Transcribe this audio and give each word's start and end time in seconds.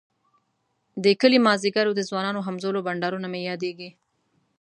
د 1.03 1.05
کلي 1.21 1.39
ماذيګر 1.45 1.85
او 1.87 1.93
د 1.95 2.01
ځوانانو 2.09 2.45
همزولو 2.47 2.85
بنډارونه 2.87 3.27
مي 3.33 3.41
ياديږی 3.49 3.89